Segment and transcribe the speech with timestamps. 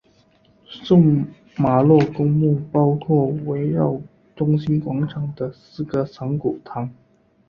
[0.65, 4.01] 圣玛洛公墓包括围绕
[4.35, 6.89] 中心广场的四个藏骨堂。